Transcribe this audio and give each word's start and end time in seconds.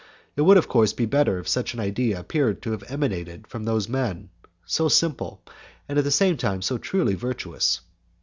It 0.35 0.41
would 0.41 0.57
of 0.57 0.67
course 0.67 0.93
be 0.93 1.05
better 1.05 1.37
if 1.37 1.47
such 1.47 1.75
an 1.75 1.79
idea 1.79 2.19
appeared 2.19 2.63
to 2.63 2.71
have 2.71 2.83
emanated 2.87 3.45
from 3.45 3.65
those 3.65 3.87
men, 3.87 4.31
so 4.65 4.87
simple, 4.89 5.43
and 5.87 5.99
at 5.99 6.03
the 6.03 6.09
same 6.09 6.37
time 6.37 6.63
so 6.63 6.79
truly 6.79 7.13
virtuous. 7.13 7.81